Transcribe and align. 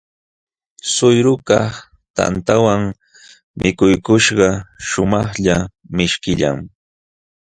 Śhuyrukaq 0.91 1.73
tantantawan 2.15 2.83
mikuykuśhqa 3.61 4.49
shumaqlla 4.87 5.57
mishkillam. 5.95 6.57